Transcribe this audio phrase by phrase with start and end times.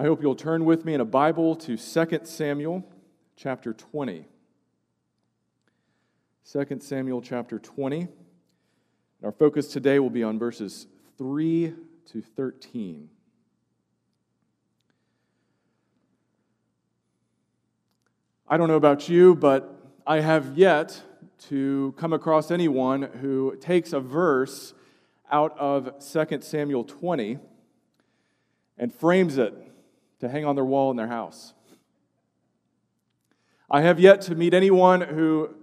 [0.00, 2.88] I hope you'll turn with me in a Bible to 2 Samuel
[3.34, 4.28] chapter 20.
[6.52, 8.06] 2 Samuel chapter 20.
[9.24, 11.74] Our focus today will be on verses 3
[12.12, 13.08] to 13.
[18.46, 21.02] I don't know about you, but I have yet
[21.48, 24.74] to come across anyone who takes a verse
[25.28, 27.38] out of 2 Samuel 20
[28.78, 29.64] and frames it
[30.20, 31.54] to hang on their wall in their house.
[33.70, 35.54] I have yet to meet anyone who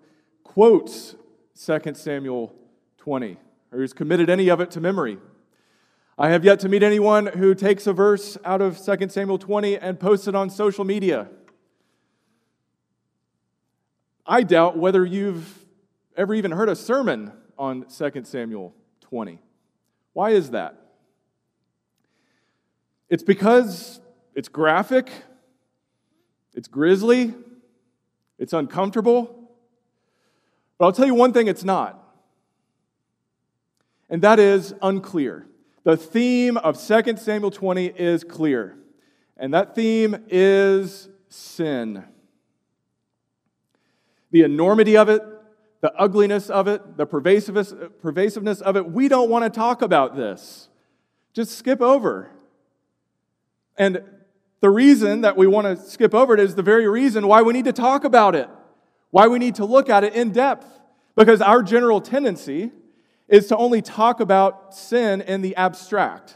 [0.43, 1.15] quotes
[1.59, 2.53] 2 Samuel
[2.97, 3.37] 20
[3.71, 5.17] or who's committed any of it to memory.
[6.17, 9.77] I have yet to meet anyone who takes a verse out of 2 Samuel 20
[9.77, 11.27] and posts it on social media.
[14.25, 15.65] I doubt whether you've
[16.15, 19.39] ever even heard a sermon on 2 Samuel 20.
[20.13, 20.79] Why is that?
[23.09, 23.99] It's because
[24.35, 25.09] it's graphic,
[26.53, 27.33] it's grisly,
[28.37, 29.49] it's uncomfortable.
[30.77, 32.03] But I'll tell you one thing it's not,
[34.09, 35.47] and that is unclear.
[35.83, 38.77] The theme of 2 Samuel 20 is clear,
[39.37, 42.03] and that theme is sin.
[44.31, 45.21] The enormity of it,
[45.81, 50.67] the ugliness of it, the pervasiveness, of it, we don't want to talk about this.
[51.33, 52.31] Just skip over.
[53.77, 54.01] And
[54.65, 57.53] the reason that we want to skip over it is the very reason why we
[57.53, 58.49] need to talk about it,
[59.11, 60.65] why we need to look at it in depth.
[61.15, 62.71] Because our general tendency
[63.27, 66.35] is to only talk about sin in the abstract.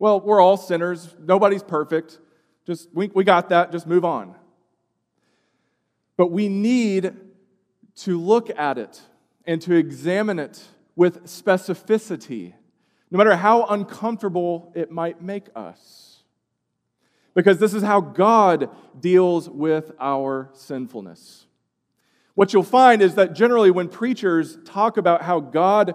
[0.00, 2.18] Well, we're all sinners, nobody's perfect.
[2.66, 4.34] Just, we, we got that, just move on.
[6.16, 7.14] But we need
[7.98, 9.00] to look at it
[9.44, 10.64] and to examine it
[10.96, 12.54] with specificity,
[13.12, 16.15] no matter how uncomfortable it might make us.
[17.36, 21.46] Because this is how God deals with our sinfulness.
[22.34, 25.94] What you'll find is that generally, when preachers talk about how God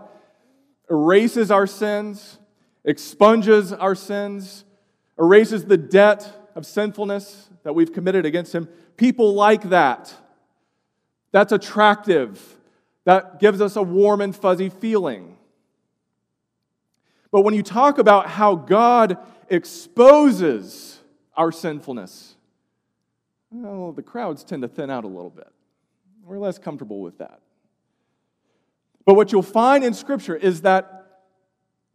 [0.90, 2.38] erases our sins,
[2.86, 4.66] expunges our sins,
[5.18, 10.14] erases the debt of sinfulness that we've committed against Him, people like that.
[11.32, 12.40] That's attractive.
[13.06, 15.38] That gives us a warm and fuzzy feeling.
[17.32, 19.18] But when you talk about how God
[19.50, 21.01] exposes
[21.36, 22.36] our sinfulness,
[23.52, 25.52] well, the crowds tend to thin out a little bit.
[26.24, 27.42] We're less comfortable with that.
[29.06, 30.98] But what you'll find in Scripture is that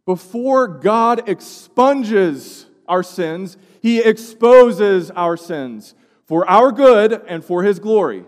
[0.05, 7.79] before God expunges our sins, He exposes our sins for our good and for His
[7.79, 8.23] glory.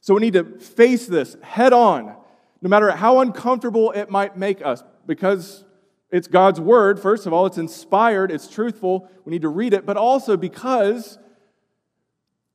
[0.00, 2.14] So we need to face this head on,
[2.60, 5.64] no matter how uncomfortable it might make us, because
[6.10, 6.98] it's God's word.
[7.00, 9.08] First of all, it's inspired, it's truthful.
[9.24, 11.18] We need to read it, but also because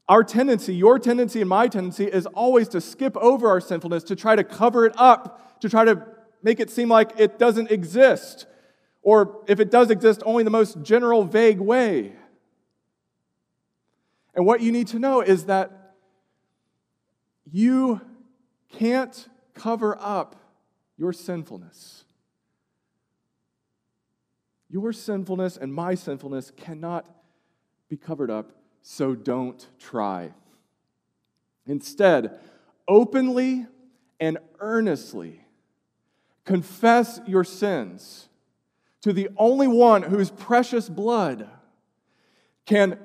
[0.09, 4.15] our tendency, your tendency and my tendency, is always to skip over our sinfulness, to
[4.15, 6.03] try to cover it up, to try to
[6.41, 8.45] make it seem like it doesn't exist,
[9.01, 12.13] or if it does exist, only in the most general, vague way.
[14.35, 15.93] And what you need to know is that
[17.51, 18.01] you
[18.71, 20.35] can't cover up
[20.97, 22.02] your sinfulness.
[24.73, 27.07] Your sinfulness and my sinfulness cannot
[27.89, 30.33] be covered up, so don't try.
[31.67, 32.39] Instead,
[32.87, 33.67] openly
[34.19, 35.41] and earnestly
[36.43, 38.29] confess your sins
[39.01, 41.47] to the only one whose precious blood
[42.65, 42.97] can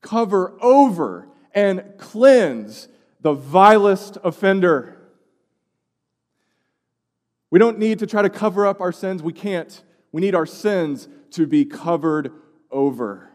[0.00, 2.88] cover over and cleanse
[3.20, 4.96] the vilest offender.
[7.50, 9.22] We don't need to try to cover up our sins.
[9.22, 9.80] We can't.
[10.14, 12.30] We need our sins to be covered
[12.70, 13.32] over.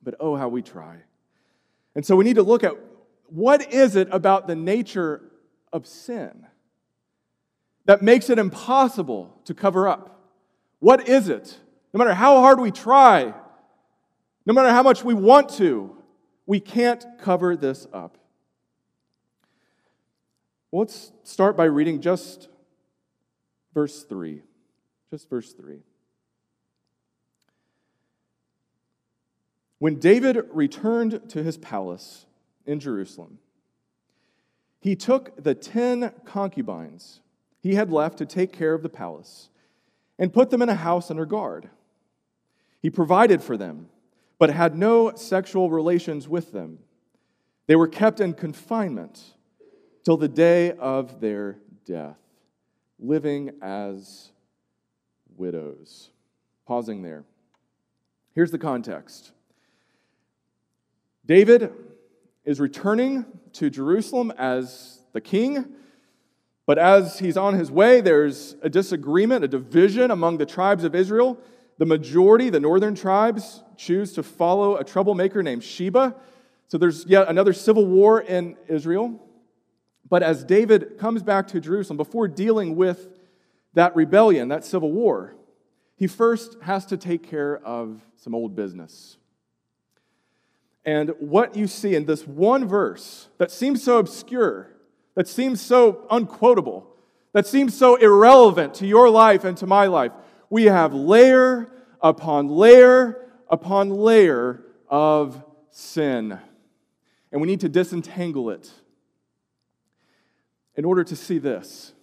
[0.00, 0.98] But oh, how we try.
[1.96, 2.74] And so we need to look at
[3.26, 5.22] what is it about the nature
[5.72, 6.46] of sin
[7.84, 10.20] that makes it impossible to cover up?
[10.78, 11.58] What is it?
[11.92, 13.34] No matter how hard we try,
[14.46, 15.96] no matter how much we want to,
[16.46, 18.18] we can't cover this up.
[20.70, 22.46] Well, let's start by reading just
[23.74, 24.44] verse 3.
[25.14, 25.78] Just verse 3.
[29.78, 32.26] When David returned to his palace
[32.66, 33.38] in Jerusalem,
[34.80, 37.20] he took the ten concubines
[37.62, 39.50] he had left to take care of the palace
[40.18, 41.70] and put them in a house under guard.
[42.82, 43.90] He provided for them,
[44.40, 46.80] but had no sexual relations with them.
[47.68, 49.22] They were kept in confinement
[50.04, 52.18] till the day of their death,
[52.98, 54.32] living as
[55.36, 56.10] widows.
[56.66, 57.24] Pausing there.
[58.34, 59.32] Here's the context
[61.26, 61.72] David
[62.44, 65.66] is returning to Jerusalem as the king.
[66.66, 70.94] But as he's on his way, there's a disagreement, a division among the tribes of
[70.94, 71.38] Israel.
[71.76, 76.14] The majority, the northern tribes, choose to follow a troublemaker named Sheba.
[76.68, 79.20] So there's yet another civil war in Israel.
[80.08, 83.08] But as David comes back to Jerusalem, before dealing with
[83.74, 85.34] that rebellion, that civil war,
[85.96, 89.18] he first has to take care of some old business.
[90.84, 94.70] And what you see in this one verse that seems so obscure,
[95.14, 96.86] that seems so unquotable,
[97.32, 100.12] that seems so irrelevant to your life and to my life,
[100.50, 106.38] we have layer upon layer upon layer of sin.
[107.32, 108.70] And we need to disentangle it
[110.76, 111.93] in order to see this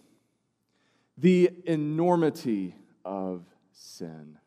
[1.22, 2.76] the enormity
[3.06, 4.40] of sin.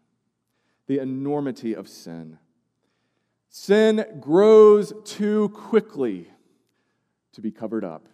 [0.89, 2.39] The enormity of sin.
[3.49, 6.29] Sin grows too quickly
[7.33, 8.09] to be covered up.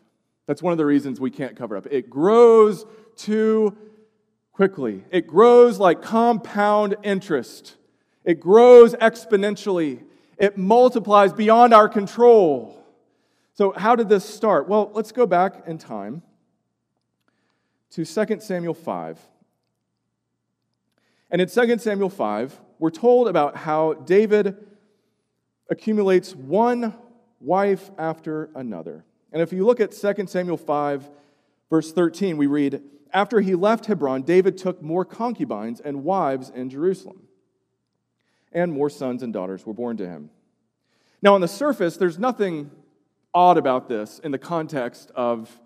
[0.47, 1.87] That's one of the reasons we can't cover up.
[1.91, 2.85] It grows
[3.17, 3.77] too
[4.53, 5.05] quickly.
[5.11, 7.77] It grows like compound interest.
[8.25, 10.03] It grows exponentially.
[10.37, 12.77] It multiplies beyond our control.
[13.55, 14.69] So, how did this start?
[14.69, 16.23] Well, let's go back in time
[17.91, 19.19] to 2 Samuel 5.
[21.31, 24.57] And in 2 Samuel 5, we're told about how David
[25.69, 26.95] accumulates one
[27.41, 29.05] wife after another.
[29.33, 31.09] And if you look at 2 Samuel 5,
[31.69, 32.83] verse 13, we read
[33.13, 37.29] After he left Hebron, David took more concubines and wives in Jerusalem,
[38.53, 40.31] and more sons and daughters were born to him.
[41.23, 42.71] Now, on the surface, there's nothing
[43.33, 45.60] odd about this in the context of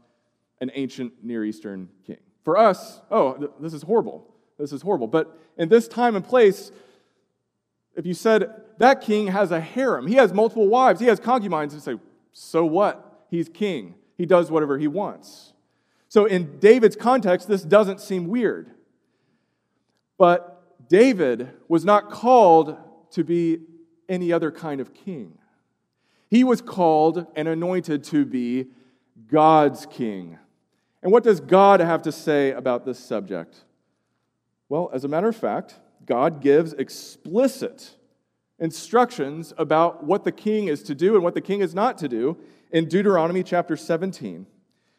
[0.64, 2.16] an ancient Near Eastern king.
[2.42, 4.34] For us, oh, this is horrible.
[4.58, 5.06] This is horrible.
[5.06, 6.72] But in this time and place,
[7.94, 11.74] if you said that king has a harem, he has multiple wives, he has concubines,
[11.74, 11.94] you say,
[12.32, 13.26] so what?
[13.30, 13.94] He's king.
[14.16, 15.52] He does whatever he wants.
[16.08, 18.70] So in David's context, this doesn't seem weird.
[20.16, 22.76] But David was not called
[23.10, 23.58] to be
[24.08, 25.38] any other kind of king.
[26.30, 28.68] He was called and anointed to be
[29.28, 30.38] God's king.
[31.04, 33.62] And what does God have to say about this subject?
[34.70, 37.94] Well, as a matter of fact, God gives explicit
[38.58, 42.08] instructions about what the king is to do and what the king is not to
[42.08, 42.38] do
[42.70, 44.46] in Deuteronomy chapter 17.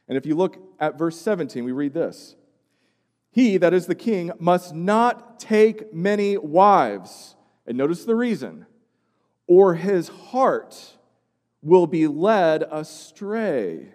[0.07, 2.36] And if you look at verse 17, we read this
[3.31, 7.36] He, that is the king, must not take many wives.
[7.66, 8.68] And notice the reason,
[9.48, 10.98] or his heart
[11.63, 13.95] will be led astray.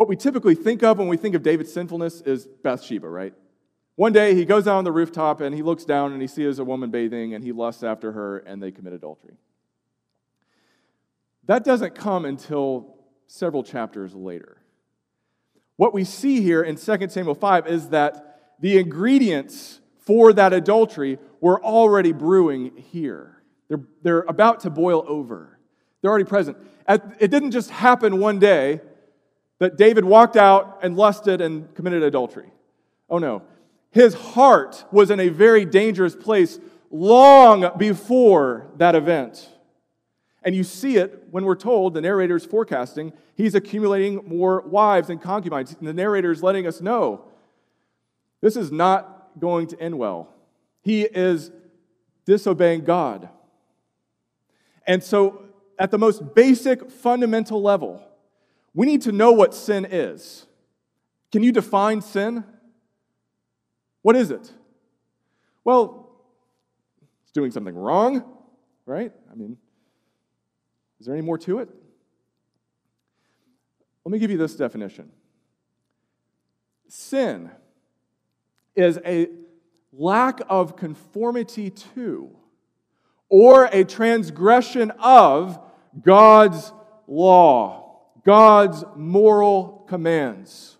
[0.00, 3.34] What we typically think of when we think of David's sinfulness is Bathsheba, right?
[3.96, 6.58] One day he goes out on the rooftop and he looks down and he sees
[6.58, 9.34] a woman bathing and he lusts after her and they commit adultery.
[11.44, 14.62] That doesn't come until several chapters later.
[15.76, 21.18] What we see here in 2 Samuel 5 is that the ingredients for that adultery
[21.42, 23.42] were already brewing here.
[23.68, 25.58] They're, they're about to boil over,
[26.00, 26.56] they're already present.
[26.88, 28.80] It didn't just happen one day
[29.60, 32.50] that David walked out and lusted and committed adultery.
[33.08, 33.42] Oh no.
[33.92, 36.58] His heart was in a very dangerous place
[36.90, 39.48] long before that event.
[40.42, 45.10] And you see it when we're told, the narrator is forecasting, he's accumulating more wives
[45.10, 45.76] and concubines.
[45.78, 47.24] And the narrator is letting us know
[48.40, 50.32] this is not going to end well.
[50.82, 51.50] He is
[52.24, 53.28] disobeying God.
[54.86, 55.44] And so,
[55.78, 58.02] at the most basic, fundamental level,
[58.74, 60.46] we need to know what sin is.
[61.32, 62.44] Can you define sin?
[64.02, 64.52] What is it?
[65.64, 66.10] Well,
[67.22, 68.24] it's doing something wrong,
[68.86, 69.12] right?
[69.30, 69.56] I mean,
[70.98, 71.68] is there any more to it?
[74.04, 75.10] Let me give you this definition
[76.90, 77.50] sin
[78.74, 79.28] is a
[79.92, 82.30] lack of conformity to
[83.28, 85.58] or a transgression of
[86.02, 86.72] God's
[87.06, 87.79] law,
[88.24, 90.76] God's moral commands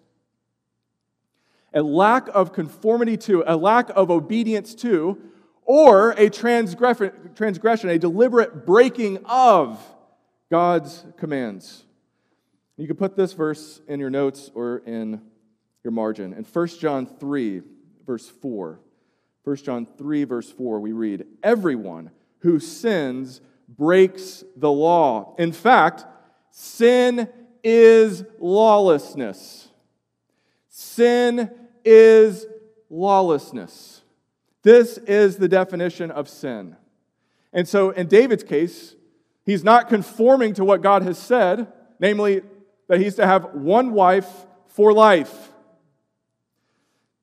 [1.73, 5.19] a lack of conformity to, a lack of obedience to,
[5.65, 9.81] or a transgression, a deliberate breaking of
[10.51, 11.85] God's commands.
[12.77, 15.21] You can put this verse in your notes or in
[15.85, 16.33] your margin.
[16.33, 17.63] In 1 John 3,
[18.05, 18.81] verse 4,
[19.45, 25.37] 1 John 3, verse 4, we read, Everyone who sins breaks the law.
[25.39, 26.05] In fact,
[26.51, 27.29] sin
[27.63, 29.69] is lawlessness.
[30.69, 31.51] Sin
[31.85, 32.47] is
[32.89, 34.03] lawlessness.
[34.63, 36.77] This is the definition of sin.
[37.53, 38.95] And so in David's case,
[39.45, 42.43] he's not conforming to what God has said, namely
[42.89, 44.29] that he's to have one wife
[44.69, 45.53] for life.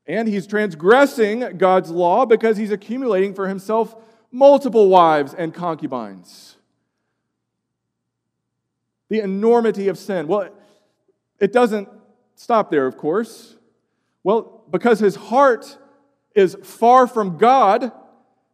[0.06, 3.94] And he's transgressing God's law because he's accumulating for himself
[4.30, 6.57] multiple wives and concubines.
[9.08, 10.28] The enormity of sin.
[10.28, 10.50] Well,
[11.40, 11.88] it doesn't
[12.34, 13.56] stop there, of course.
[14.22, 15.78] Well, because his heart
[16.34, 17.92] is far from God,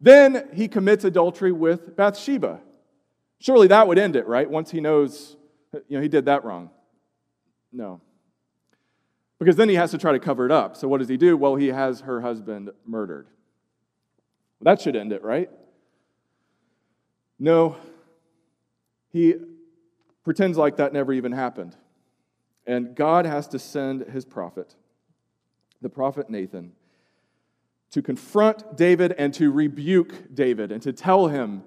[0.00, 2.60] then he commits adultery with Bathsheba.
[3.38, 4.48] Surely that would end it, right?
[4.48, 5.36] Once he knows,
[5.88, 6.70] you know, he did that wrong.
[7.72, 8.00] No.
[9.38, 10.76] Because then he has to try to cover it up.
[10.76, 11.36] So what does he do?
[11.36, 13.26] Well, he has her husband murdered.
[14.60, 15.50] That should end it, right?
[17.38, 17.76] No.
[19.12, 19.34] He
[20.24, 21.76] pretends like that never even happened.
[22.66, 24.74] And God has to send his prophet,
[25.82, 26.72] the prophet Nathan,
[27.90, 31.62] to confront David and to rebuke David and to tell him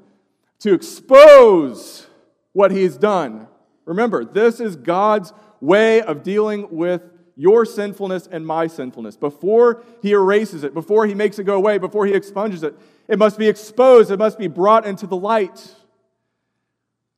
[0.60, 2.08] to expose
[2.52, 3.48] what he's done.
[3.86, 7.04] Remember, this is God's way of dealing with
[7.36, 9.16] your sinfulness and my sinfulness.
[9.16, 12.76] Before he erases it, before he makes it go away, before he expunges it,
[13.08, 15.76] it must be exposed, it must be brought into the light.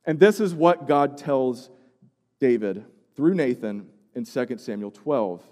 [0.10, 1.70] And this is what God tells
[2.39, 2.84] David
[3.16, 3.86] through Nathan
[4.16, 5.44] in 2 Samuel 12.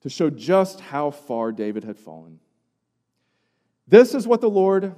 [0.00, 2.40] To show just how far David had fallen.
[3.86, 4.94] This is what the Lord,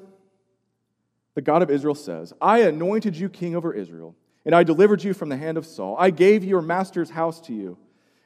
[1.34, 4.14] the God of Israel, says I anointed you king over Israel
[4.46, 5.96] and I delivered you from the hand of Saul.
[5.98, 7.76] I gave your master's house to you,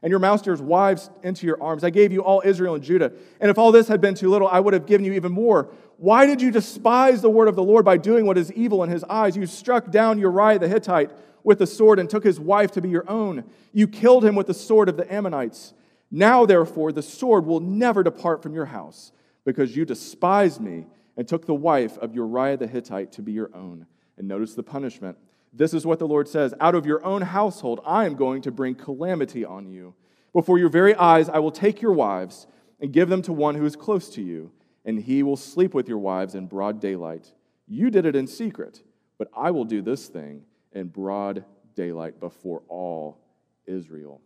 [0.03, 1.83] and your master's wives into your arms.
[1.83, 3.11] I gave you all Israel and Judah.
[3.41, 5.71] And if all this had been too little, I would have given you even more.
[5.99, 8.89] Why did you despise the word of the Lord by doing what is evil in
[8.89, 9.37] his eyes?
[9.37, 11.11] You struck down Uriah the Hittite
[11.43, 13.45] with the sword and took his wife to be your own.
[13.73, 15.75] You killed him with the sword of the Ammonites.
[16.09, 19.11] Now, therefore, the sword will never depart from your house,
[19.45, 20.87] because you despised me
[21.17, 23.87] and took the wife of Uriah the Hittite to be your own.
[24.17, 25.19] And notice the punishment
[25.53, 28.53] this is what the Lord says Out of your own household, I am going to
[28.53, 29.95] bring calamity on you.
[30.33, 32.47] Before your very eyes, I will take your wives
[32.81, 34.53] and give them to one who is close to you,
[34.89, 37.35] and he will sleep with your wives in broad daylight.
[37.67, 38.83] You did it in secret,
[39.19, 43.19] but I will do this thing in broad daylight before all
[43.67, 44.23] Israel.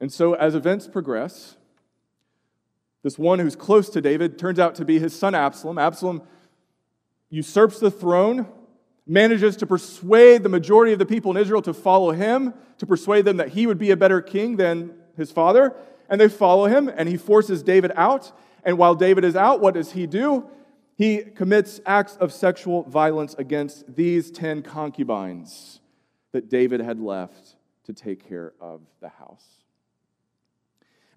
[0.00, 1.58] And so, as events progress,
[3.02, 5.78] this one who's close to David turns out to be his son Absalom.
[5.78, 6.22] Absalom
[7.28, 8.46] usurps the throne
[9.06, 13.26] manages to persuade the majority of the people in Israel to follow him, to persuade
[13.26, 15.76] them that he would be a better king than his father.
[16.10, 18.32] And they follow him, and he forces David out.
[18.64, 20.44] And while David is out, what does he do?
[20.96, 25.80] He commits acts of sexual violence against these 10 concubines
[26.32, 29.46] that David had left to take care of the house.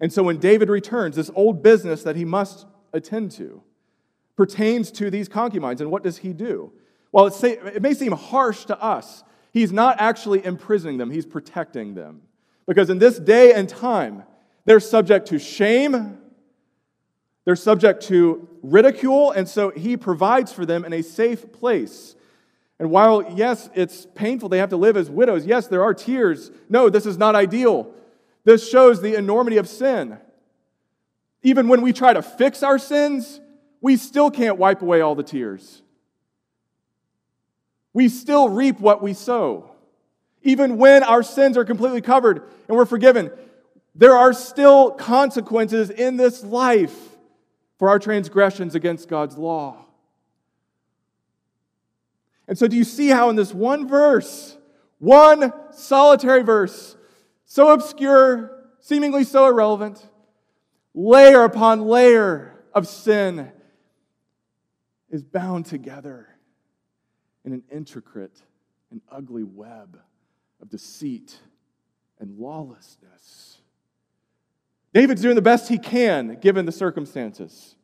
[0.00, 3.62] And so when David returns, this old business that he must attend to
[4.36, 5.80] pertains to these concubines.
[5.80, 6.72] And what does he do?
[7.10, 9.22] While it may seem harsh to us,
[9.52, 12.22] he's not actually imprisoning them, he's protecting them.
[12.66, 14.24] Because in this day and time,
[14.64, 16.18] they're subject to shame,
[17.44, 22.16] they're subject to ridicule, and so he provides for them in a safe place.
[22.78, 26.50] And while, yes, it's painful, they have to live as widows, yes, there are tears.
[26.68, 27.92] No, this is not ideal.
[28.44, 30.18] This shows the enormity of sin.
[31.42, 33.40] Even when we try to fix our sins,
[33.80, 35.82] we still can't wipe away all the tears
[37.94, 39.70] we still reap what we sow.
[40.42, 43.30] Even when our sins are completely covered and we're forgiven,
[43.94, 46.96] there are still consequences in this life
[47.78, 49.84] for our transgressions against God's law.
[52.46, 54.58] And so, do you see how in this one verse,
[54.98, 56.96] one solitary verse,
[57.46, 60.06] so obscure, seemingly so irrelevant,
[60.94, 63.50] layer upon layer of sin
[65.10, 66.28] is bound together?
[67.44, 68.42] in an intricate
[68.90, 70.00] and ugly web
[70.60, 71.38] of deceit
[72.18, 73.58] and lawlessness.
[74.94, 77.74] David's doing the best he can given the circumstances.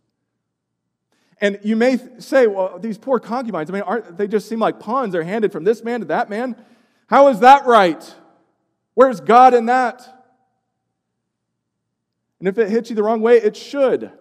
[1.40, 4.78] And you may say, well, these poor concubines, I mean, aren't they just seem like
[4.78, 5.12] pawns?
[5.12, 6.54] They're handed from this man to that man.
[7.08, 8.14] How is that right?
[8.94, 10.06] Where's God in that?
[12.38, 14.12] And if it hits you the wrong way, it should.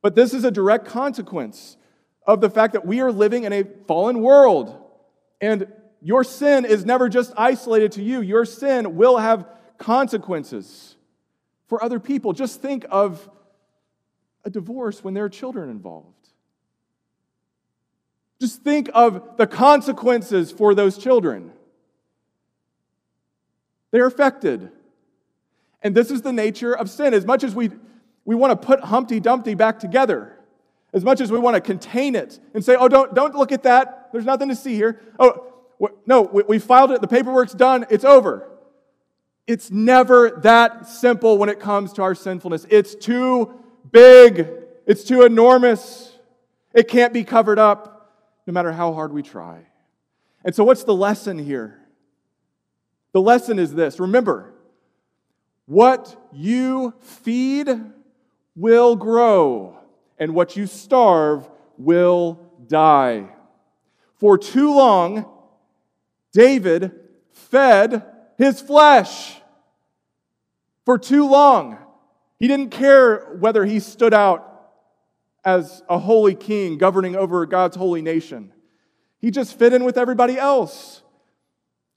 [0.00, 1.76] But this is a direct consequence
[2.26, 4.80] of the fact that we are living in a fallen world.
[5.40, 5.70] And
[6.00, 9.46] your sin is never just isolated to you, your sin will have
[9.76, 10.96] consequences
[11.72, 12.34] for other people.
[12.34, 13.30] Just think of
[14.44, 16.28] a divorce when there are children involved.
[18.42, 21.50] Just think of the consequences for those children.
[23.90, 24.70] They're affected
[25.82, 27.14] And this is the nature of sin.
[27.14, 27.70] As much as we,
[28.26, 30.38] we want to put Humpty Dumpty back together,
[30.92, 33.62] as much as we want to contain it and say, oh, don't, don't look at
[33.62, 35.00] that, there's nothing to see here.
[35.18, 35.54] Oh,
[36.04, 38.51] no, we, we filed it, the paperwork's done, it's over.
[39.46, 42.66] It's never that simple when it comes to our sinfulness.
[42.70, 43.52] It's too
[43.90, 44.48] big,
[44.86, 46.10] it's too enormous.
[46.74, 47.92] It can't be covered up
[48.46, 49.66] no matter how hard we try.
[50.44, 51.78] And so, what's the lesson here?
[53.12, 54.54] The lesson is this remember,
[55.66, 57.68] what you feed
[58.54, 59.78] will grow,
[60.18, 63.28] and what you starve will die.
[64.16, 65.26] For too long,
[66.32, 66.92] David
[67.32, 68.11] fed
[68.42, 69.40] his flesh.
[70.84, 71.78] For too long,
[72.38, 74.48] he didn't care whether he stood out
[75.44, 78.52] as a holy king governing over God's holy nation.
[79.20, 81.02] He just fit in with everybody else.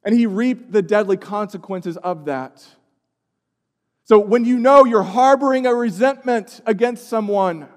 [0.04, 2.64] And he reaped the deadly consequences of that.
[4.04, 7.68] So when you know you're harboring a resentment against someone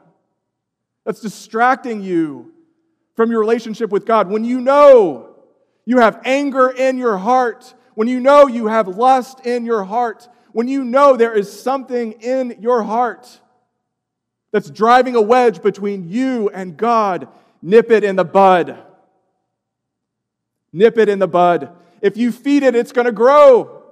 [1.06, 2.52] that's distracting you
[3.16, 5.36] from your relationship with God, when you know
[5.86, 10.28] you have anger in your heart, when you know you have lust in your heart,
[10.52, 13.40] when you know there is something in your heart
[14.52, 17.26] that's driving a wedge between you and God,
[17.60, 18.78] nip it in the bud.
[20.72, 21.76] Nip it in the bud.
[22.00, 23.82] If you feed it, it's going to grow.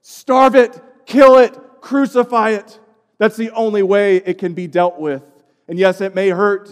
[0.00, 2.80] Starve it, kill it, crucify it.
[3.18, 5.22] That's the only way it can be dealt with.
[5.68, 6.68] And yes, it may hurt,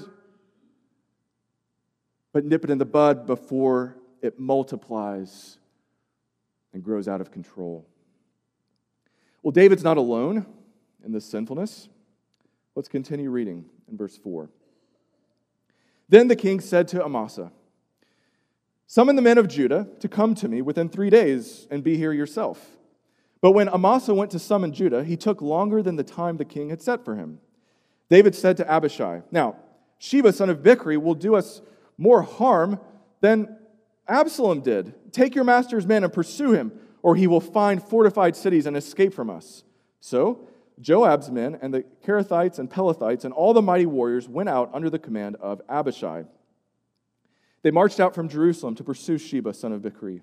[2.32, 5.59] but nip it in the bud before it multiplies
[6.72, 7.86] and grows out of control.
[9.42, 10.46] Well, David's not alone
[11.04, 11.88] in this sinfulness.
[12.74, 14.48] Let's continue reading in verse 4.
[16.08, 17.52] Then the king said to Amasa,
[18.86, 22.12] Summon the men of Judah to come to me within three days and be here
[22.12, 22.76] yourself.
[23.40, 26.70] But when Amasa went to summon Judah, he took longer than the time the king
[26.70, 27.38] had set for him.
[28.08, 29.56] David said to Abishai, Now,
[29.98, 31.62] Sheba, son of Bichri, will do us
[31.96, 32.80] more harm
[33.20, 33.56] than
[34.10, 35.12] Absalom did.
[35.12, 39.14] Take your master's men and pursue him, or he will find fortified cities and escape
[39.14, 39.64] from us.
[40.00, 40.48] So
[40.80, 44.90] Joab's men and the Kerethites and Pelethites and all the mighty warriors went out under
[44.90, 46.24] the command of Abishai.
[47.62, 50.22] They marched out from Jerusalem to pursue Sheba, son of Bichri.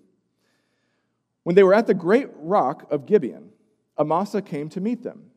[1.43, 3.51] When they were at the great rock of Gibeon,
[3.97, 5.31] Amasa came to meet them.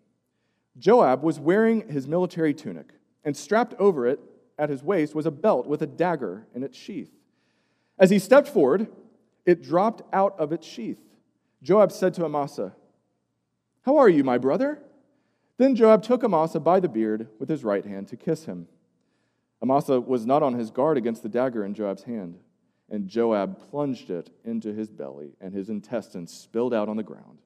[0.79, 4.19] Joab was wearing his military tunic, and strapped over it
[4.59, 7.13] at his waist was a belt with a dagger in its sheath.
[8.01, 8.89] As he stepped forward,
[9.45, 10.99] it dropped out of its sheath.
[11.63, 12.75] Joab said to Amasa,
[13.83, 14.81] How are you, my brother?
[15.59, 18.67] Then Joab took Amasa by the beard with his right hand to kiss him.
[19.63, 22.39] Amasa was not on his guard against the dagger in Joab's hand,
[22.89, 27.41] and Joab plunged it into his belly, and his intestines spilled out on the ground.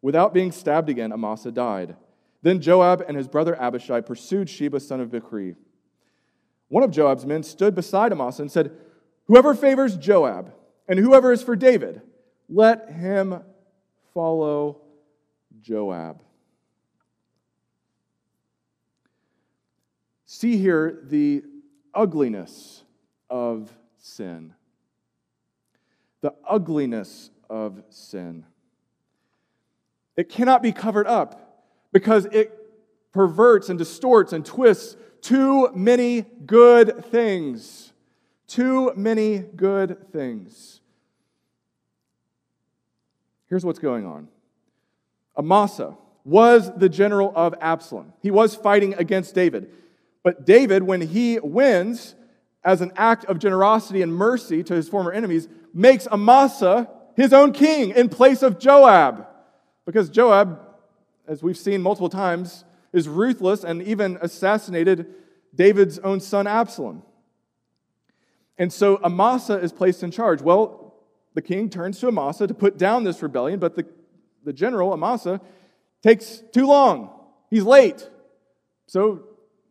[0.00, 1.96] Without being stabbed again, Amasa died.
[2.42, 5.56] Then Joab and his brother Abishai pursued Sheba, son of Bichri.
[6.68, 8.70] One of Joab's men stood beside Amasa and said,
[9.26, 10.52] Whoever favors Joab
[10.88, 12.00] and whoever is for David,
[12.48, 13.40] let him
[14.14, 14.80] follow
[15.60, 16.22] Joab.
[20.26, 21.42] See here the
[21.94, 22.82] ugliness
[23.28, 24.54] of sin.
[26.20, 28.44] The ugliness of sin.
[30.16, 32.52] It cannot be covered up because it
[33.12, 37.85] perverts and distorts and twists too many good things.
[38.46, 40.80] Too many good things.
[43.48, 44.28] Here's what's going on
[45.36, 49.70] Amasa was the general of Absalom, he was fighting against David.
[50.22, 52.16] But David, when he wins
[52.64, 57.52] as an act of generosity and mercy to his former enemies, makes Amasa his own
[57.52, 59.28] king in place of Joab.
[59.84, 60.60] Because Joab,
[61.28, 65.14] as we've seen multiple times, is ruthless and even assassinated
[65.54, 67.04] David's own son Absalom.
[68.58, 70.40] And so Amasa is placed in charge.
[70.40, 70.94] Well,
[71.34, 73.86] the king turns to Amasa to put down this rebellion, but the,
[74.44, 75.40] the general, Amasa,
[76.02, 77.10] takes too long.
[77.50, 78.08] He's late.
[78.86, 79.24] So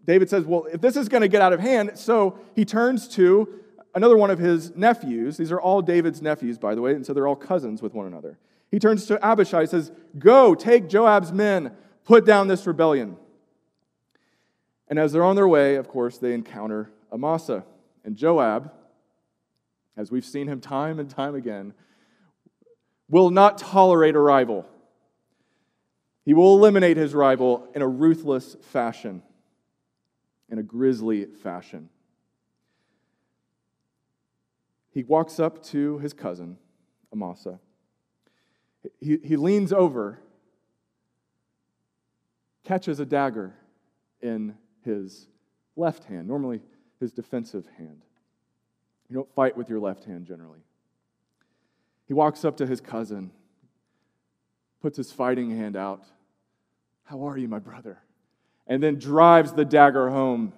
[0.05, 3.07] David says, Well, if this is going to get out of hand, so he turns
[3.09, 3.61] to
[3.95, 5.37] another one of his nephews.
[5.37, 8.05] These are all David's nephews, by the way, and so they're all cousins with one
[8.05, 8.37] another.
[8.69, 11.71] He turns to Abishai and says, Go, take Joab's men,
[12.03, 13.17] put down this rebellion.
[14.87, 17.63] And as they're on their way, of course, they encounter Amasa.
[18.05, 18.71] And Joab,
[19.97, 21.73] as we've seen him time and time again,
[23.09, 24.65] will not tolerate a rival.
[26.23, 29.23] He will eliminate his rival in a ruthless fashion
[30.49, 31.89] in a grisly fashion.
[34.91, 36.57] He walks up to his cousin,
[37.11, 37.59] Amasa.
[39.01, 40.19] He, he leans over
[42.63, 43.53] catches a dagger
[44.21, 45.27] in his
[45.75, 46.61] left hand, normally
[46.99, 48.03] his defensive hand.
[49.09, 50.61] You don't fight with your left hand generally.
[52.07, 53.31] He walks up to his cousin,
[54.81, 56.03] puts his fighting hand out.
[57.03, 57.99] How are you, my brother?
[58.67, 60.53] And then drives the dagger home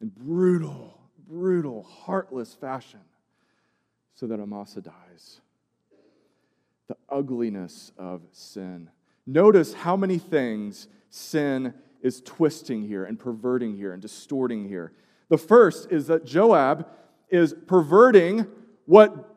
[0.00, 3.00] in brutal, brutal, heartless fashion
[4.14, 5.40] so that Amasa dies.
[6.88, 8.90] The ugliness of sin.
[9.26, 14.92] Notice how many things sin is twisting here and perverting here and distorting here.
[15.28, 16.86] The first is that Joab
[17.30, 18.46] is perverting
[18.84, 19.30] what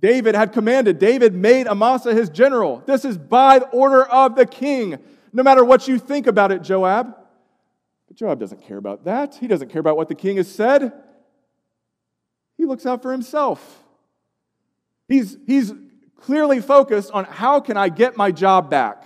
[0.00, 0.98] David had commanded.
[0.98, 2.82] David made Amasa his general.
[2.86, 4.98] This is by order of the king.
[5.32, 7.14] No matter what you think about it, Joab.
[8.08, 9.34] But Joab doesn't care about that.
[9.34, 10.92] He doesn't care about what the king has said.
[12.56, 13.82] He looks out for himself.
[15.08, 15.72] He's, he's
[16.20, 19.04] clearly focused on how can I get my job back?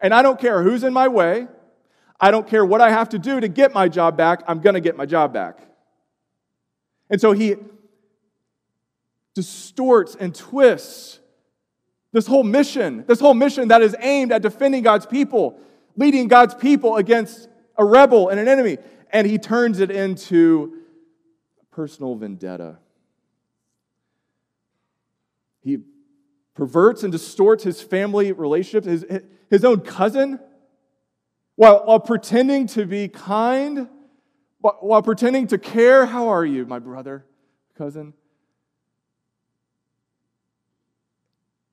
[0.00, 1.48] And I don't care who's in my way.
[2.20, 4.42] I don't care what I have to do to get my job back.
[4.48, 5.60] I'm going to get my job back.
[7.10, 7.56] And so he
[9.34, 11.20] distorts and twists
[12.12, 15.60] this whole mission, this whole mission that is aimed at defending God's people,
[15.96, 18.78] leading God's people against a rebel and an enemy,
[19.10, 20.82] and he turns it into
[21.70, 22.78] personal vendetta.
[25.60, 25.78] He
[26.54, 30.40] perverts and distorts his family relationships, his, his own cousin,
[31.56, 33.88] while, while pretending to be kind,
[34.60, 36.06] while, while pretending to care.
[36.06, 37.26] How are you, my brother,
[37.76, 38.14] cousin?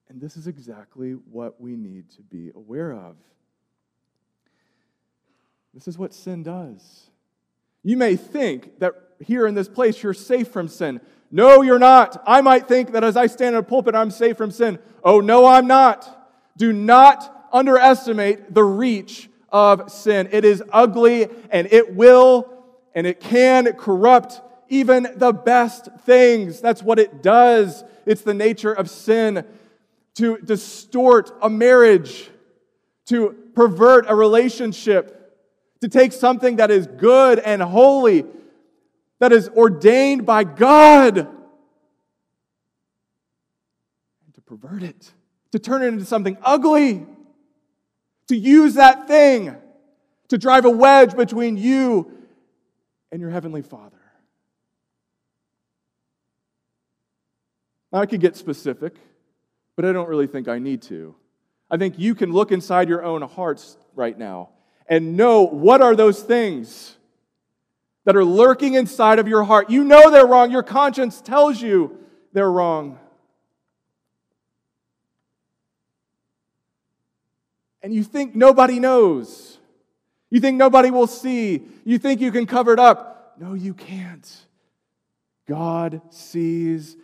[0.10, 3.16] And this is exactly what we need to be aware of.
[5.74, 7.10] This is what sin does.
[7.82, 11.02] You may think that here in this place you're safe from sin.
[11.32, 12.22] No, you're not.
[12.28, 14.78] I might think that as I stand in a pulpit, I'm safe from sin.
[15.04, 16.30] Oh, no, I'm not.
[16.56, 20.28] Do not underestimate the reach of sin.
[20.32, 22.52] It is ugly and it will
[22.94, 26.60] and it can corrupt even the best things.
[26.60, 27.86] That's what it does.
[28.06, 29.46] It's the nature of sin
[30.16, 32.30] to distort a marriage,
[33.06, 35.24] to pervert a relationship
[35.84, 38.24] to take something that is good and holy,
[39.20, 41.28] that is ordained by God, and
[44.34, 45.12] to pervert it,
[45.52, 47.06] to turn it into something ugly,
[48.28, 49.56] to use that thing
[50.30, 52.12] to drive a wedge between you
[53.12, 53.98] and your Heavenly Father.
[57.92, 58.96] Now, I could get specific,
[59.76, 61.16] but I don't really think I need to.
[61.70, 64.50] I think you can look inside your own hearts right now
[64.88, 66.98] and know what are those things
[68.06, 69.70] that are lurking inside of your heart.
[69.70, 71.98] You know they're wrong, your conscience tells you
[72.34, 73.00] they're wrong.
[77.84, 79.60] And you think nobody knows.
[80.32, 81.62] You think nobody will see.
[81.84, 83.36] You think you can cover it up.
[83.40, 84.46] No, you can't.
[85.48, 86.96] God sees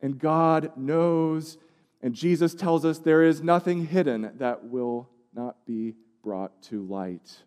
[0.00, 1.58] and God knows.
[2.00, 7.42] And Jesus tells us there is nothing hidden that will not be brought to light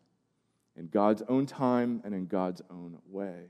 [0.78, 3.46] in God's own time and in God's own way.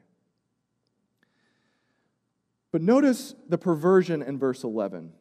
[2.71, 5.11] But notice the perversion in verse 11.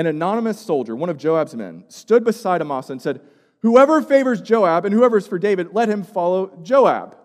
[0.00, 3.20] An anonymous soldier, one of Joab's men, stood beside Amasa and said,
[3.58, 7.18] Whoever favors Joab and whoever is for David, let him follow Joab.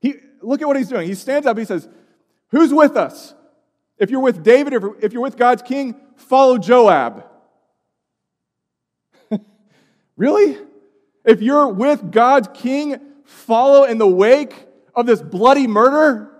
[0.00, 1.06] He, look at what he's doing.
[1.06, 1.88] He stands up, he says,
[2.48, 3.34] Who's with us?
[3.98, 7.24] If you're with David, if you're with God's king, follow Joab.
[10.16, 10.58] Really?
[11.24, 16.32] If you're with God's king, follow in the wake of this bloody murder?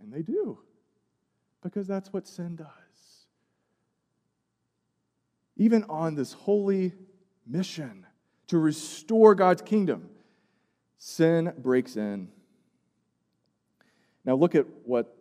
[0.00, 0.58] And they do,
[1.62, 2.85] because that's what sin does.
[5.56, 6.92] Even on this holy
[7.46, 8.06] mission
[8.48, 10.08] to restore God's kingdom,
[10.98, 12.28] sin breaks in.
[14.24, 15.16] Now, look at what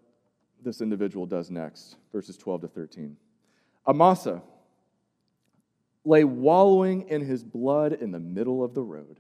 [0.63, 3.17] this individual does next, verses 12 to 13.
[3.88, 4.41] Amasa,
[6.04, 9.19] lay wallowing in his blood in the middle of the road.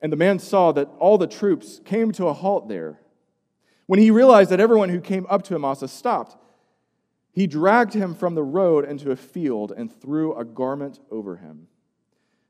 [0.00, 3.00] And the man saw that all the troops came to a halt there.
[3.86, 6.36] When he realized that everyone who came up to Amasa stopped,
[7.36, 11.68] he dragged him from the road into a field and threw a garment over him.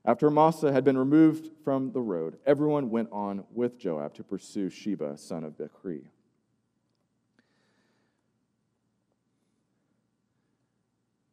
[0.05, 4.69] After Amasa had been removed from the road, everyone went on with Joab to pursue
[4.69, 6.05] Sheba, son of Bichri.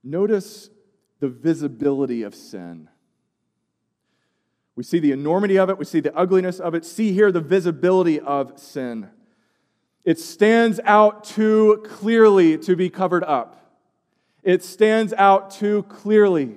[0.03, 0.69] Notice
[1.21, 2.89] the visibility of sin.
[4.75, 6.85] We see the enormity of it, we see the ugliness of it.
[6.85, 9.11] See here the visibility of sin.
[10.05, 13.61] It stands out too clearly to be covered up.
[14.43, 16.57] It stands out too clearly.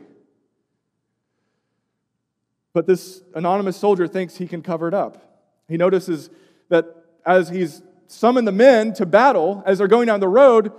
[2.74, 5.42] But this anonymous soldier thinks he can cover it up.
[5.70, 6.30] He notices
[6.70, 6.86] that
[7.26, 10.72] as he's summoned the men to battle, as they're going down the road,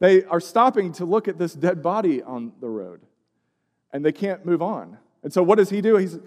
[0.00, 3.00] they are stopping to look at this dead body on the road.
[3.92, 4.98] And they can't move on.
[5.22, 5.96] And so what does he do?
[5.96, 6.18] He's,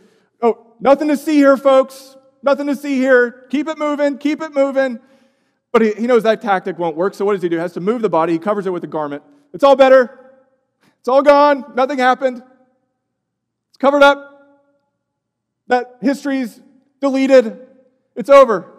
[0.42, 2.16] oh, nothing to see here, folks.
[2.42, 3.46] Nothing to see here.
[3.50, 5.00] Keep it moving, keep it moving.
[5.72, 7.14] But he, he knows that tactic won't work.
[7.14, 7.58] So what does he do?
[7.58, 8.34] He has to move the body.
[8.34, 9.24] He covers it with a garment.
[9.54, 10.32] It's all better.
[11.00, 11.74] It's all gone.
[11.76, 12.42] Nothing happened.
[13.70, 14.26] It's covered up.
[15.68, 16.60] That history's
[17.00, 17.68] deleted.
[18.16, 18.74] It's over.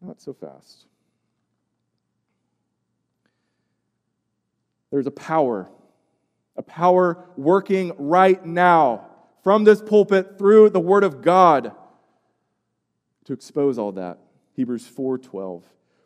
[0.00, 0.84] Not so fast.
[4.92, 5.68] There's a power,
[6.56, 9.06] a power working right now
[9.42, 11.72] from this pulpit through the Word of God
[13.26, 14.18] to expose all that.
[14.54, 15.62] Hebrews 4:12.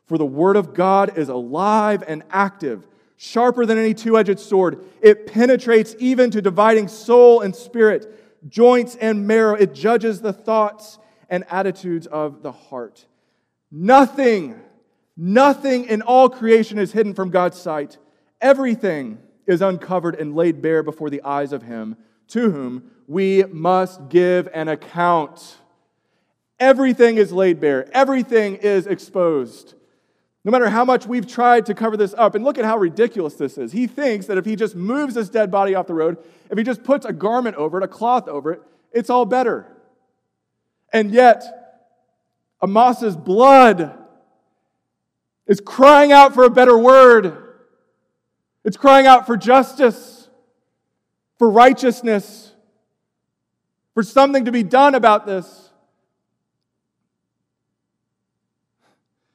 [0.07, 4.83] For the Word of God is alive and active sharper than any two edged sword.
[5.03, 9.55] It penetrates even to dividing soul and spirit, joints and marrow.
[9.55, 13.07] It judges the thoughts and attitudes of the heart.
[13.71, 14.59] Nothing,
[15.17, 17.99] nothing in all creation is hidden from God's sight.
[18.41, 21.97] Everything is uncovered and laid bare before the eyes of Him
[22.29, 25.59] to whom we must give an account.
[26.61, 29.75] Everything is laid bare, everything is exposed.
[30.45, 33.35] No matter how much we've tried to cover this up, and look at how ridiculous
[33.35, 33.73] this is.
[33.73, 36.17] He thinks that if he just moves this dead body off the road,
[36.51, 39.67] if he just puts a garment over it, a cloth over it, it's all better.
[40.93, 41.45] And yet,
[42.63, 43.97] Amasa blood
[45.47, 47.37] is crying out for a better word.
[48.65, 50.29] It's crying out for justice,
[51.39, 52.53] for righteousness,
[53.95, 55.70] for something to be done about this.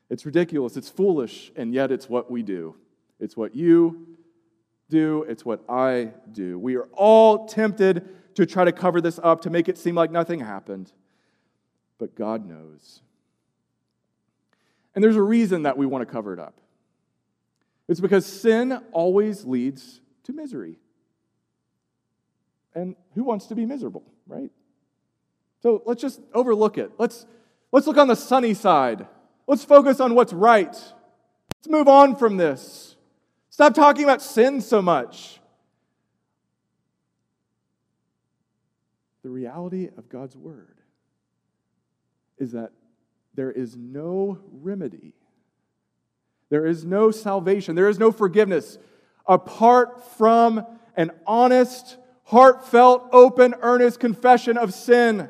[0.09, 2.75] It's ridiculous, it's foolish, and yet it's what we do.
[3.19, 4.07] It's what you
[4.89, 6.59] do, it's what I do.
[6.59, 10.11] We are all tempted to try to cover this up, to make it seem like
[10.11, 10.91] nothing happened.
[11.97, 13.01] But God knows.
[14.93, 16.59] And there's a reason that we want to cover it up.
[17.87, 20.79] It's because sin always leads to misery.
[22.73, 24.51] And who wants to be miserable, right?
[25.61, 26.91] So let's just overlook it.
[26.97, 27.25] Let's,
[27.71, 29.07] let's look on the sunny side.
[29.47, 30.73] Let's focus on what's right.
[30.73, 32.95] Let's move on from this.
[33.49, 35.39] Stop talking about sin so much.
[39.23, 40.77] The reality of God's word
[42.37, 42.71] is that
[43.33, 45.13] there is no remedy,
[46.49, 48.77] there is no salvation, there is no forgiveness
[49.27, 55.29] apart from an honest, heartfelt, open, earnest confession of sin.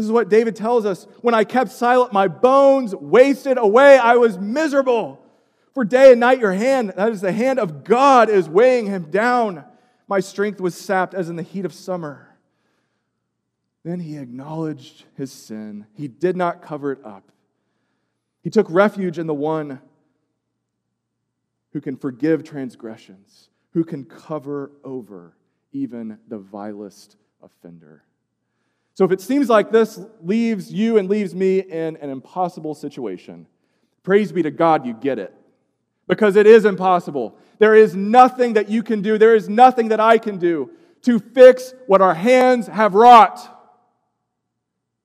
[0.00, 1.06] This is what David tells us.
[1.20, 3.98] When I kept silent, my bones wasted away.
[3.98, 5.22] I was miserable.
[5.74, 9.10] For day and night, your hand, that is the hand of God, is weighing him
[9.10, 9.62] down.
[10.08, 12.34] My strength was sapped as in the heat of summer.
[13.84, 15.84] Then he acknowledged his sin.
[15.92, 17.30] He did not cover it up.
[18.42, 19.82] He took refuge in the one
[21.74, 25.36] who can forgive transgressions, who can cover over
[25.72, 28.02] even the vilest offender.
[28.94, 33.46] So if it seems like this leaves you and leaves me in an impossible situation,
[34.02, 35.34] praise be to God you get it.
[36.06, 37.36] Because it is impossible.
[37.58, 40.70] There is nothing that you can do, there is nothing that I can do
[41.02, 43.56] to fix what our hands have wrought.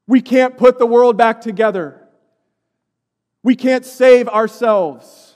[0.07, 2.01] We can't put the world back together.
[3.43, 5.35] We can't save ourselves.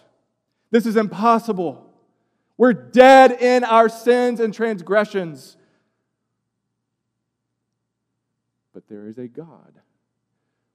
[0.72, 1.86] This is impossible.
[2.58, 5.56] We're dead in our sins and transgressions.
[8.80, 9.74] But there is a God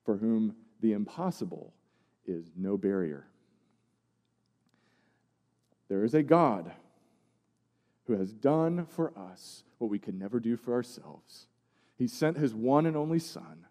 [0.04, 1.72] for whom the impossible
[2.26, 3.26] is no barrier.
[5.88, 6.70] There is a God
[8.06, 11.46] who has done for us what we could never do for ourselves.
[11.96, 13.64] He sent his one and only Son,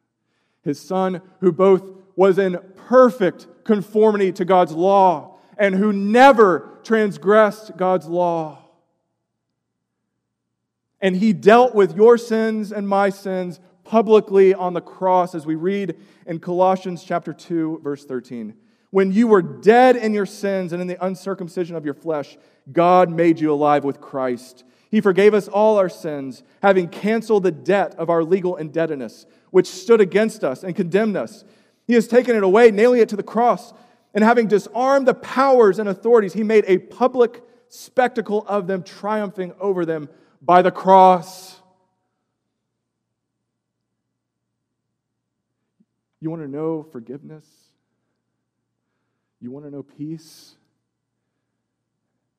[0.63, 1.83] his Son who both
[2.15, 8.63] was in perfect conformity to God's law and who never transgressed God's law.
[10.99, 15.55] And he dealt with your sins and my sins publicly on the cross, as we
[15.55, 18.55] read in Colossians chapter 2, verse 13.
[18.89, 22.37] When you were dead in your sins and in the uncircumcision of your flesh,
[22.71, 24.63] God made you alive with Christ.
[24.91, 29.67] He forgave us all our sins, having canceled the debt of our legal indebtedness, which
[29.67, 31.43] stood against us and condemned us.
[31.87, 33.73] He has taken it away, nailing it to the cross,
[34.13, 39.53] and having disarmed the powers and authorities, he made a public spectacle of them, triumphing
[39.59, 40.07] over them
[40.39, 41.59] by the cross.
[46.23, 47.45] You want to know forgiveness?
[49.39, 50.55] You want to know peace?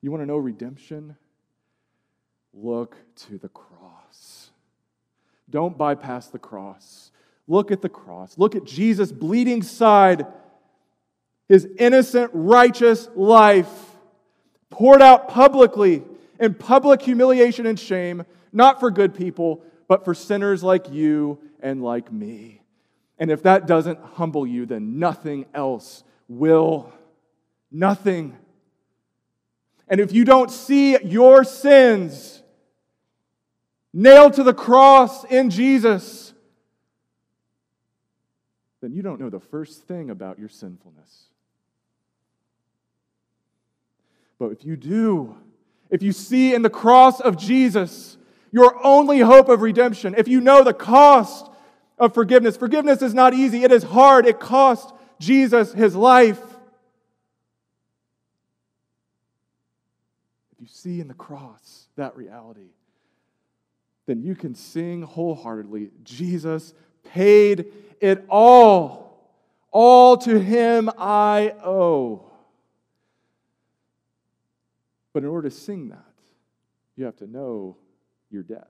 [0.01, 1.17] You want to know redemption?
[2.55, 4.51] look to the cross.
[5.51, 7.11] Don't bypass the cross.
[7.47, 8.39] Look at the cross.
[8.39, 10.27] Look at Jesus' bleeding side,
[11.49, 13.69] his innocent, righteous life
[14.71, 16.03] poured out publicly
[16.41, 21.83] in public humiliation and shame, not for good people, but for sinners like you and
[21.83, 22.64] like me.
[23.25, 26.93] And if that doesn't humble you, then nothing else will.
[27.71, 28.37] Nothing.
[29.89, 32.43] And if you don't see your sins
[33.95, 36.35] nailed to the cross in Jesus,
[38.83, 41.29] then you don't know the first thing about your sinfulness.
[44.39, 45.35] But if you do,
[45.89, 48.19] if you see in the cross of Jesus
[48.53, 51.53] your only hope of redemption, if you know the cost
[51.99, 56.41] of forgiveness, forgiveness is not easy, it is hard, it cost Jesus his life.
[60.53, 62.71] If you see in the cross that reality,
[64.07, 69.03] then you can sing wholeheartedly Jesus paid it all.
[69.71, 72.31] All to him I owe.
[75.13, 76.05] But in order to sing that,
[76.97, 77.77] you have to know
[78.31, 78.69] your debt.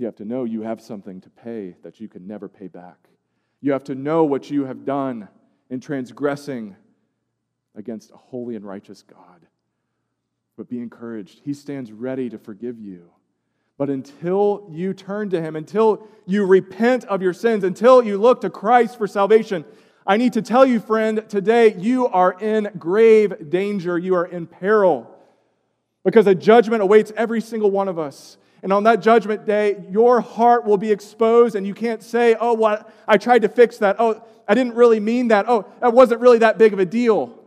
[0.00, 2.96] You have to know you have something to pay that you can never pay back.
[3.60, 5.28] You have to know what you have done
[5.68, 6.74] in transgressing
[7.76, 9.46] against a holy and righteous God.
[10.56, 11.42] But be encouraged.
[11.44, 13.10] He stands ready to forgive you.
[13.76, 18.40] But until you turn to Him, until you repent of your sins, until you look
[18.40, 19.66] to Christ for salvation,
[20.06, 23.98] I need to tell you, friend, today you are in grave danger.
[23.98, 25.14] You are in peril
[26.04, 28.38] because a judgment awaits every single one of us.
[28.62, 32.52] And on that judgment day, your heart will be exposed, and you can't say, Oh,
[32.52, 32.92] what?
[33.08, 33.96] I tried to fix that.
[33.98, 35.48] Oh, I didn't really mean that.
[35.48, 37.38] Oh, that wasn't really that big of a deal.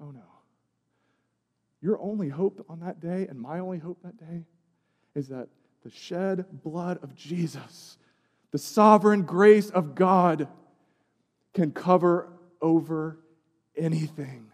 [0.00, 0.22] Oh, no.
[1.80, 4.44] Your only hope on that day, and my only hope that day,
[5.14, 5.48] is that
[5.84, 7.98] the shed blood of Jesus,
[8.50, 10.48] the sovereign grace of God,
[11.54, 12.28] can cover
[12.60, 13.18] over
[13.76, 14.46] anything.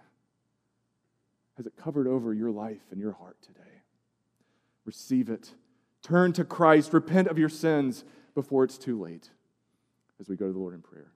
[1.57, 3.61] Has it covered over your life and your heart today?
[4.85, 5.53] Receive it.
[6.03, 6.93] Turn to Christ.
[6.93, 9.31] Repent of your sins before it's too late
[10.21, 11.13] as we go to the Lord in prayer.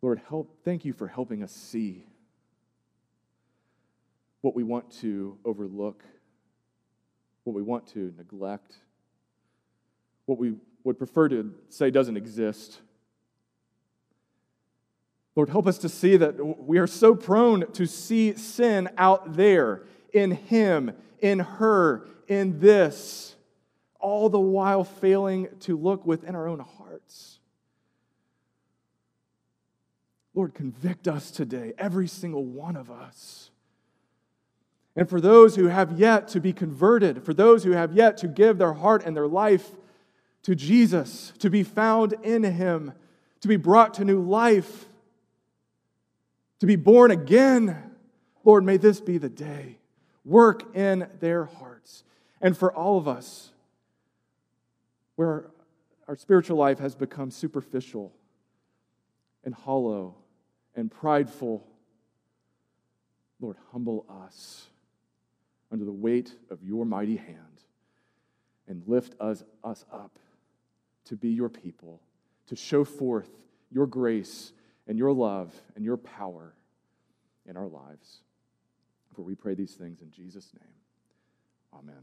[0.00, 2.06] Lord, help, thank you for helping us see
[4.40, 6.02] what we want to overlook
[7.44, 8.76] what we want to neglect,
[10.26, 12.80] what we would prefer to say doesn't exist.
[15.34, 19.82] Lord, help us to see that we are so prone to see sin out there
[20.12, 23.34] in him, in her, in this,
[23.98, 27.38] all the while failing to look within our own hearts.
[30.34, 33.50] Lord, convict us today, every single one of us.
[34.96, 38.28] And for those who have yet to be converted, for those who have yet to
[38.28, 39.70] give their heart and their life
[40.42, 42.92] to Jesus, to be found in Him,
[43.40, 44.86] to be brought to new life,
[46.62, 47.76] to be born again,
[48.44, 49.80] Lord, may this be the day.
[50.24, 52.04] Work in their hearts.
[52.40, 53.50] And for all of us,
[55.16, 55.50] where
[56.06, 58.12] our spiritual life has become superficial
[59.44, 60.14] and hollow
[60.76, 61.66] and prideful,
[63.40, 64.68] Lord, humble us
[65.72, 67.64] under the weight of your mighty hand
[68.68, 70.16] and lift us, us up
[71.06, 72.00] to be your people,
[72.46, 73.30] to show forth
[73.68, 74.52] your grace
[74.86, 76.54] and your love and your power
[77.46, 78.18] in our lives.
[79.14, 81.78] For we pray these things in Jesus' name.
[81.78, 82.02] Amen.